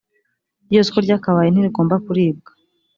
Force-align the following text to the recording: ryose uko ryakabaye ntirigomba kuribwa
ryose 0.65 0.87
uko 0.89 0.99
ryakabaye 1.05 1.49
ntirigomba 1.49 1.95
kuribwa 2.05 2.51